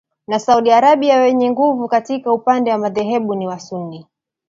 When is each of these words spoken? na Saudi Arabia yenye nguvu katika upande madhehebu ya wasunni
na 0.27 0.39
Saudi 0.39 0.71
Arabia 0.71 1.15
yenye 1.25 1.51
nguvu 1.51 1.87
katika 1.87 2.33
upande 2.33 2.77
madhehebu 2.77 3.33
ya 3.41 3.47
wasunni 3.49 4.07